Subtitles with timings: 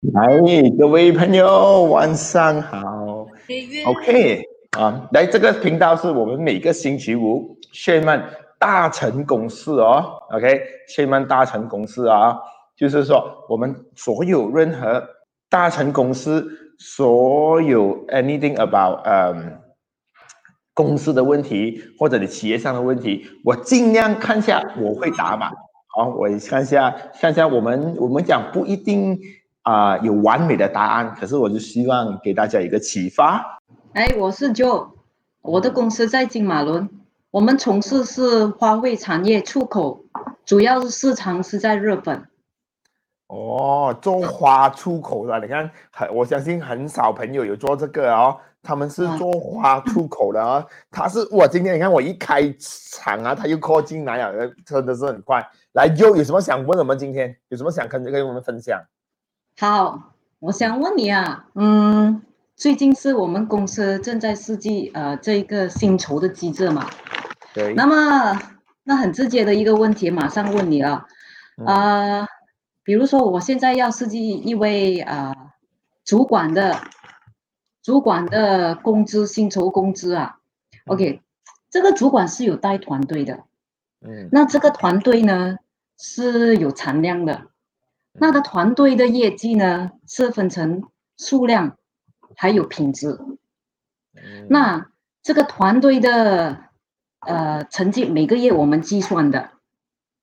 [0.00, 0.26] 来，
[0.78, 3.26] 各位朋友，晚上好。
[3.84, 8.24] OK 啊，来这个频道是我们每个星期五炫曼
[8.58, 10.02] 大成公司哦。
[10.30, 10.58] OK，
[10.88, 12.34] 炫曼大成公司啊，
[12.74, 15.06] 就是说我们所有任何
[15.50, 16.48] 大成公司
[16.78, 19.60] 所有 anything about 嗯
[20.72, 25.50] 公司的问题或者你企业上的问题，我尽量看下我会答嘛。
[25.94, 26.90] 好，我看下
[27.20, 29.20] 看下我们我们讲不一定。
[29.62, 33.58] 啊，有完美的答案，可是我就希望给大家一个启发。
[33.92, 34.88] 哎，我是 Joe，
[35.42, 36.88] 我的公司在金马伦，
[37.30, 40.04] 我们从事是花卉产业出口，
[40.46, 42.26] 主要是市场是在日本。
[43.26, 50.64] 哦，做花出口的，你看，很我相信很少朋友有做这个哦，他们是做花出口的啊。
[50.90, 55.46] 他是我今天你看我一开场啊，他又靠进来了，真的是很快。
[55.74, 56.98] 来，Joe 有什么想问我们？
[56.98, 58.80] 今天有什么想跟跟我们分享？
[59.60, 62.22] 好，我想问你啊，嗯，
[62.56, 66.88] 最近是我们公司正在设计呃这个薪酬的机制嘛？
[67.52, 67.74] 对。
[67.74, 68.40] 那么，
[68.84, 71.06] 那很直接的一个问题，马上问你了，
[71.66, 72.26] 啊，
[72.82, 75.52] 比如说我现在要设计一位啊
[76.06, 76.80] 主管的
[77.82, 80.38] 主管的工资薪酬工资啊
[80.86, 81.20] ，OK，
[81.68, 83.44] 这个主管是有带团队的，
[84.00, 85.58] 嗯，那这个团队呢
[85.98, 87.49] 是有产量的。
[88.12, 90.84] 那个团队的业绩呢，是分成
[91.16, 91.78] 数量
[92.36, 93.18] 还有品质。
[94.48, 94.90] 那
[95.22, 96.64] 这个团队的
[97.20, 99.52] 呃成绩每个月我们计算的，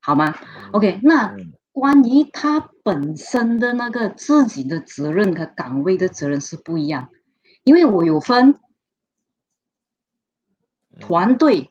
[0.00, 0.34] 好吗
[0.72, 1.36] ？OK，那
[1.72, 7.10] 关于他本身的那个自己的责任和岗位的责任是不一样，
[7.62, 8.58] 因为我有分
[10.98, 11.70] 团队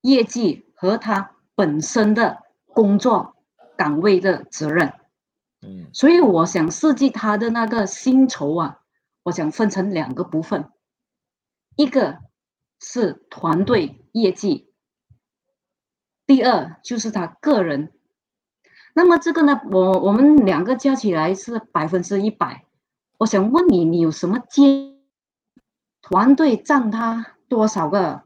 [0.00, 3.36] 业绩和他本身的工作
[3.76, 4.94] 岗位的责任。
[5.62, 8.80] 嗯，所以我想设计他的那个薪酬啊，
[9.22, 10.70] 我想分成两个部分，
[11.76, 12.18] 一个
[12.80, 14.72] 是团队业绩，
[16.26, 17.92] 第二就是他个人。
[18.94, 22.66] 那么这个呢，我我们两个加起来是百分之一百。
[23.18, 25.00] 我想问你，你有什么建？
[26.02, 28.24] 团队占他多少个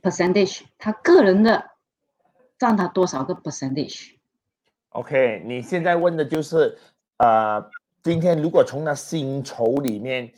[0.00, 0.62] percentage？
[0.78, 1.70] 他个人的
[2.58, 4.15] 占他多少个 percentage？
[4.96, 6.76] percentage？OK，你现在问的就是，
[7.18, 7.62] 呃，
[8.02, 10.32] 今天如果从那薪酬里面，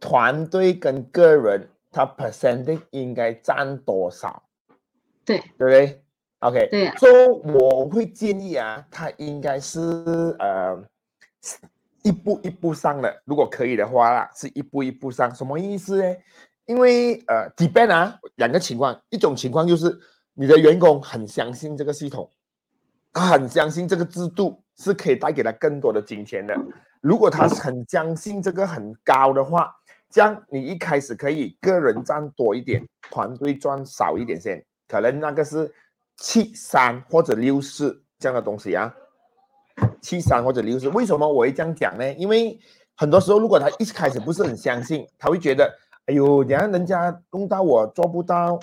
[0.00, 4.42] 团队跟个人，他 percentage 应该占多少？
[5.24, 6.02] 对，对不对
[6.40, 6.90] ？OK，对。
[6.96, 7.26] 所以
[7.58, 9.80] 我会建议啊，他应该是
[10.38, 10.80] 呃
[12.02, 15.34] 一步一步上的，如果可以的话啦，是一步一步上。
[15.34, 16.16] 什么意思呢？
[16.66, 19.96] 因为呃，depend 啊，两个情况，一种情况就是
[20.34, 22.28] 你的员工很相信这个系统。
[23.16, 26.54] 他很相信这个制度是可以带给他更多的金钱的。
[27.00, 29.74] 如果他很相信这个很高的话，
[30.10, 34.62] 这样你一开始可以个人赚多一点，团队赚少一点先。
[34.86, 35.72] 可能那个是
[36.18, 38.94] 七三或者六四这样的东西啊，
[40.02, 40.86] 七三或者六四。
[40.90, 42.12] 为什么我会这样讲呢？
[42.14, 42.60] 因为
[42.98, 48.60] 很多时候，如果他一开始不是很相信，他会觉得，哎呦，你看人家弄到我做不到。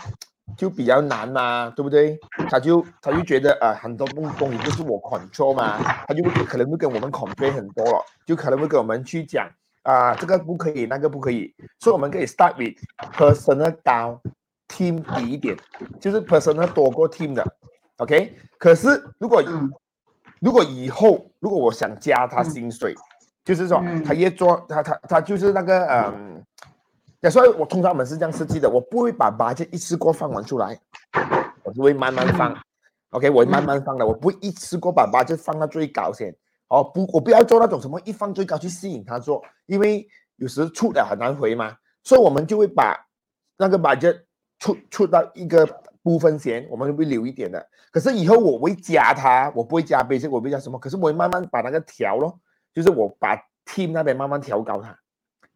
[0.58, 2.20] 就比较难嘛，对不对？
[2.50, 5.78] 他就他就觉得啊，很多东东西就是我 control 嘛，
[6.08, 9.50] 他就可能会跟我们 complain 很多了，就可能会跟我们去讲
[9.84, 11.54] 啊，这个不可以，那个不可以。
[11.80, 12.78] 所以我们可以 start with
[13.18, 14.22] personal 高
[14.68, 15.58] ，team 低一点，
[16.00, 17.44] 就是 personal 多过 team 的
[17.98, 18.36] ，OK。
[18.60, 19.44] 可是如果
[20.40, 22.94] 如果以后如果我想加他薪水，
[23.44, 26.44] 就是说他越做他他他就是那个嗯。
[27.30, 30.78] 所以，我通常我们是这样设计的，我不会把八戒一次过放完出来，
[31.64, 32.58] 我是会慢慢放。
[33.12, 36.36] OK，我会慢慢放的，我不会一次过把八戒放到最高先。
[36.68, 40.08] 哦，不，我不要做那种什么一放最高去吸引他做，因为
[40.38, 41.76] 有时出的很难回嘛。
[42.04, 42.98] 所以我们就会把
[43.58, 44.14] 那个八件
[44.60, 45.66] 出出到一个
[46.02, 47.64] 部分先，我们会留一点的。
[47.92, 52.40] 可是以后我会加它，我不会加倍，我不会加什么，可是我会慢慢把那个调咯，
[52.74, 54.98] 就是我把 team 那边慢慢调高它。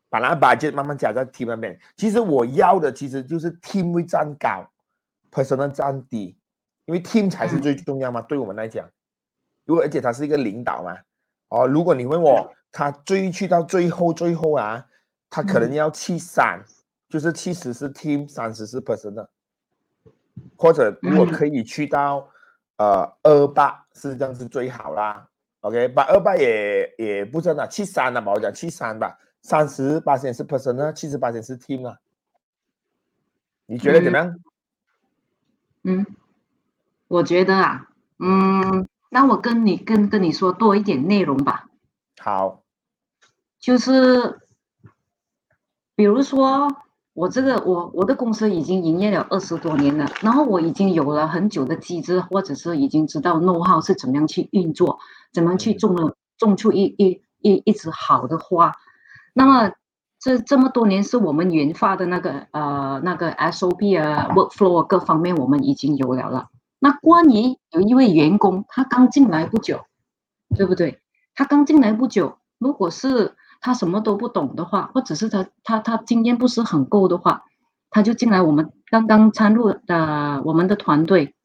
[0.09, 1.77] 把那把就慢慢加在 team 那边。
[1.95, 4.65] 其实我要的其实就是 team 会站高
[5.31, 6.37] ，person 站低，
[6.85, 8.21] 因为 team 才是最重要嘛。
[8.21, 8.89] 对我们来讲，
[9.65, 10.97] 如果而且他是一个领导嘛，
[11.49, 14.85] 哦，如果你问我，他追去到最后最后啊，
[15.29, 16.63] 他可能要七三，
[17.09, 19.29] 就是七十是 team，三十是 person 的，
[20.55, 22.29] 或者如果可以去到
[22.77, 25.27] 呃二八，是这样是最好啦。
[25.61, 29.17] OK，把二八也也不真的七三了吧，我讲七三吧。
[29.41, 31.97] 三十八线是 person 呢，七十八线是 team 啊，
[33.65, 34.39] 你觉得怎么样？
[35.83, 36.05] 嗯，
[37.07, 37.87] 我觉得啊，
[38.19, 41.69] 嗯，那我跟你跟跟你说多一点内容吧。
[42.19, 42.63] 好，
[43.59, 44.41] 就是，
[45.95, 46.67] 比如说
[47.13, 54.99] 我这个我我的公司已经营业了二十多年了，然后我已经有了很久的机制，或者是已经知道 know how 是怎么样去运作，
[55.31, 58.73] 怎么去种了种出一一一一枝好的花。
[59.37, 59.71] 那么
[60.19, 66.47] 这这么多年是我们研发的那个呃那个 SOP 啊 workflow 各方面我们已经有了了。
[66.79, 69.85] 那关于有一位员工他刚进来不久，
[70.55, 71.01] 对不对？
[71.35, 77.43] 他刚进来不久，如果是他什么都不懂的话，或者是他他他经验不是很够的话，
[77.91, 81.35] 他就进来我们刚刚参入的我们的团队。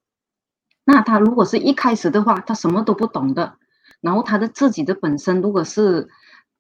[0.85, 3.59] 那他如果是一开始的话，他什么都不懂的，
[4.00, 6.09] 然后他的自己的本身如果是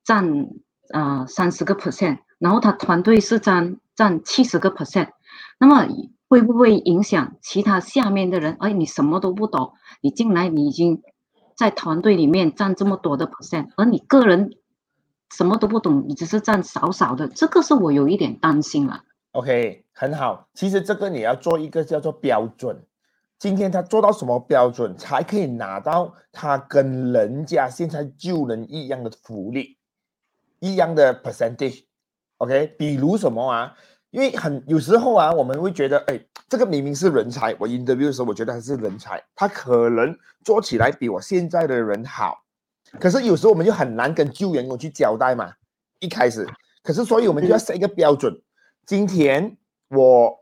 [0.04, 0.48] 占
[0.92, 5.08] 呃三十个 percent，然后他团队是占占七十个 percent，
[5.58, 5.86] 那么
[6.28, 8.56] 会不会影响其他下面的人？
[8.60, 11.02] 哎，你什么都不懂，你进来你已经
[11.56, 14.52] 在团队里面占这么多的 percent，而你个人。
[15.34, 19.00] 什么都不懂，你只是占少少的，这个是我有一点担心了。
[19.30, 20.46] OK，很好。
[20.52, 22.84] 其实这个你要做一个叫做标准，
[23.38, 29.78] 今天他做到什么标准才可以拿到他跟人家现在救人一样的福利，
[30.62, 33.74] 一样的 percentage？OK，比如什么啊？
[34.10, 42.44] 因为很有时候啊，我们会觉得，哎，这个明明是人才，我 interview 的时候我觉得他是人才，他可能做起来比我现在的人好。
[43.00, 45.52] 可是有时候我们就很难跟旧员工去交代嘛，
[45.98, 46.46] 一开始，
[46.84, 48.40] 可是所以我们就要设一个标准。
[48.86, 49.56] 今天
[49.88, 50.38] 我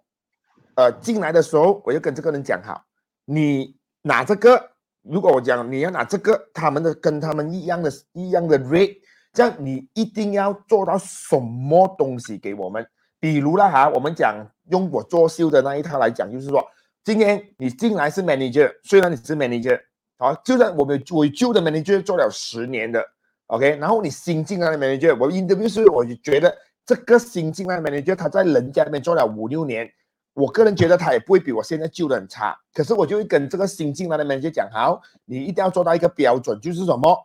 [0.74, 2.84] 呃进来的时候，我就跟这个人讲好，
[3.24, 4.70] 你拿这个，
[5.02, 8.98] 如果我讲你要拿这个，他们的跟他们一样的一样的 rate，
[9.32, 12.86] 这样你一定要做到什么东西给我们？
[13.18, 14.34] 比如啦哈，我们讲
[14.70, 16.64] 用我做秀的那一套来讲，就是说，
[17.04, 19.78] 今天你进来是 manager，虽然你是 manager。
[20.16, 23.04] 好，就算我们我旧的 manager 做了十年的
[23.46, 26.54] ，OK，然后你新进来的 manager，我 interview 是我就觉得
[26.84, 29.90] 这个新进来的 manager 他在人家那边做了五六年，
[30.34, 32.56] 我个人觉得他也不会比我现在旧的很差。
[32.72, 37.18] 可是我就会跟这个新进来的 manager 讲，好，你一定要做到一个标准，就是什么，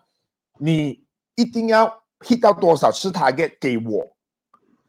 [0.59, 1.04] 你
[1.35, 1.85] 一定要
[2.19, 4.05] hit 到多少次 target 给我，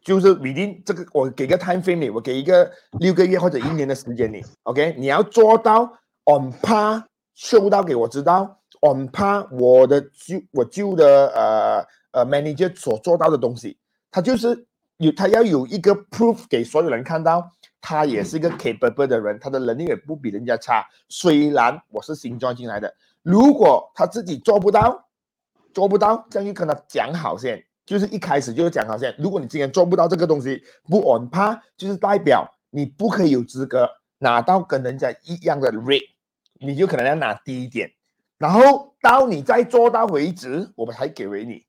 [0.02, 2.70] 就是 within 这个我给个 time frame 我给一个
[3.00, 5.84] 六个月或者一年的时间你，OK，你要做到
[6.24, 7.04] on par。
[7.38, 13.76] 收到给我知道，on par 我的旧我旧的呃呃 manager 所做到的东西，
[14.10, 14.66] 他就是
[14.96, 17.50] 有他要有一个 proof 给所有人看到，
[17.82, 20.82] 他也是一个 capable 的人，他的能力也不比人家差。
[21.10, 22.90] 虽然我是新装进来的，
[23.22, 25.05] 如果他自己做不到，
[25.76, 29.14] 做不到，这样就跟他讲好先，就是一开始就是讲好先。
[29.18, 33.86] 如果你今天做不到这个东西，不 on par，就是代表你不可以有资格
[34.16, 36.08] 拿到跟人家一样的 rate。
[36.58, 37.92] 你就可能要拿低一点，
[38.38, 41.66] 然后到你再做到为止，我们才给回你。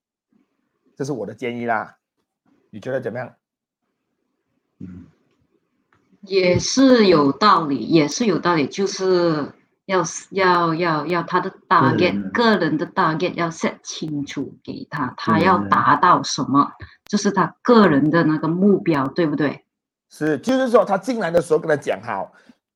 [0.96, 1.98] 这是我的建议啦，
[2.70, 3.36] 你觉得怎么样？
[6.22, 9.52] 也是有道理，也是有道理，就是
[9.88, 16.72] 要要要要他的 target，个人的 target 要 set 清楚给他，他要达到什么，
[17.06, 19.66] 就是他个人的那个目标，对不对？
[20.10, 22.32] 是，就是说他进来的时候跟他讲好，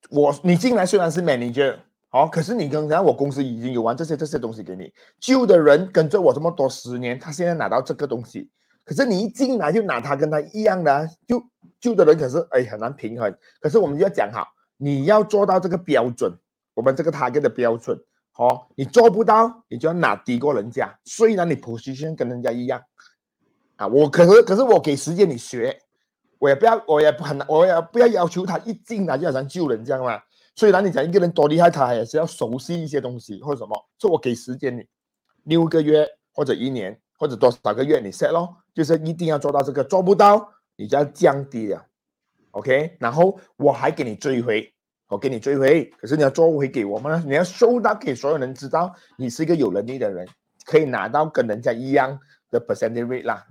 [0.09, 1.77] 我你进来虽然是 manager。
[2.13, 8.49] 好，可是你刚才我公司已经有完这些这些东西给你，旧的人跟着我这么多十年，他现在拿到这个东西，
[8.83, 11.41] 可是你一进来就拿他跟他一样的，就
[11.79, 13.33] 旧的人可是哎很难平衡。
[13.61, 16.33] 可是我们就要讲好，你要做到这个标准，
[16.73, 17.99] 我们这个 target 的标准，
[18.31, 20.97] 好，你做不到，你就要拿低过人家。
[21.05, 22.81] 虽然你 position 跟人家一样，
[23.75, 25.77] 啊，我可是可是我给时间你学，
[26.39, 30.21] 我也不要我也不很我也不要要求他一进来就好像救人这样嘛。
[30.55, 33.75] 虽然你讲一个人多厉害，他也是要熟悉一些东西或者什么。
[33.97, 34.85] 所以我给时间你
[35.43, 41.85] 六个月或者一年或者多少个月，你 set 咯，就是一定要做到这个，做不到你就要降低了
[42.51, 42.97] ，OK。
[42.99, 44.73] 然后我还给你追回，
[45.11, 50.25] 我给你追回，可是你要做回给我们，你要收到给所有人知道，你是一个有能力的人，
[50.65, 52.17] 可以拿到跟人家一样
[52.49, 53.45] 的 percentage rate 啦。